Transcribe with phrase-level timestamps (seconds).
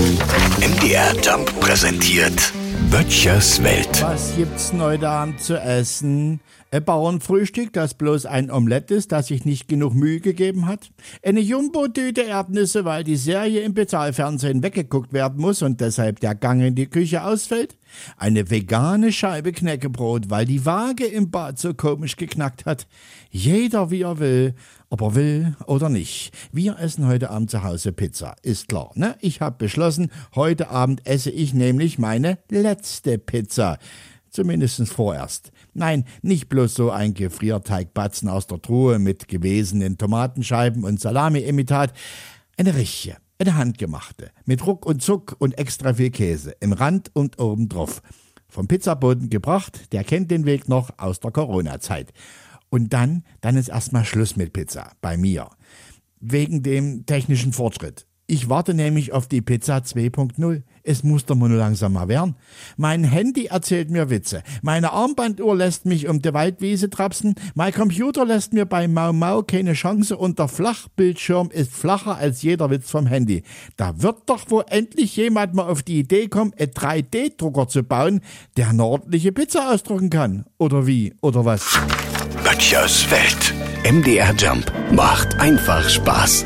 [0.00, 2.54] MDR Jump präsentiert
[2.90, 4.00] Böttchers Welt.
[4.00, 6.40] Was gibt's heute Abend zu essen?
[6.70, 10.90] Ein Bauernfrühstück, das bloß ein Omelett ist, das sich nicht genug Mühe gegeben hat?
[11.22, 16.62] Eine Jumbo-Tüte Erdnüsse, weil die Serie im Bezahlfernsehen weggeguckt werden muss und deshalb der Gang
[16.62, 17.76] in die Küche ausfällt?
[18.16, 22.86] Eine vegane Scheibe Knäckebrot, weil die Waage im Bad so komisch geknackt hat?
[23.30, 24.54] Jeder wie er will,
[24.90, 26.32] ob er will oder nicht.
[26.52, 28.90] Wir essen heute Abend zu Hause Pizza, ist klar.
[28.94, 29.16] Ne?
[29.20, 33.78] Ich habe beschlossen, heute Abend esse ich nämlich meine letzte Pizza.
[34.30, 35.50] Zumindest vorerst.
[35.74, 41.92] Nein, nicht bloß so ein Gefrierteigbatzen aus der Truhe mit gewesenen Tomatenscheiben und Salami-Imitat.
[42.56, 47.40] Eine richtige, eine handgemachte, mit Ruck und Zuck und extra viel Käse, im Rand und
[47.40, 48.02] oben drauf.
[48.48, 52.12] Vom Pizzaboden gebracht, der kennt den Weg noch aus der Corona-Zeit.
[52.70, 55.50] Und dann, dann ist erstmal Schluss mit Pizza, bei mir.
[56.20, 58.06] Wegen dem technischen Fortschritt.
[58.32, 60.62] Ich warte nämlich auf die Pizza 2.0.
[60.84, 62.36] Es muss doch mal langsam mal werden.
[62.76, 64.44] Mein Handy erzählt mir Witze.
[64.62, 67.34] Meine Armbanduhr lässt mich um die Waldwiese trapsen.
[67.56, 72.42] Mein Computer lässt mir bei Mau Mau keine Chance und der Flachbildschirm ist flacher als
[72.42, 73.42] jeder Witz vom Handy.
[73.76, 78.20] Da wird doch wohl endlich jemand mal auf die Idee kommen, einen 3D-Drucker zu bauen,
[78.56, 80.44] der eine ordentliche Pizza ausdrucken kann.
[80.56, 81.14] Oder wie?
[81.20, 81.66] Oder was?
[82.44, 83.54] Böttchers Welt.
[83.84, 86.44] MDR Jump macht einfach Spaß.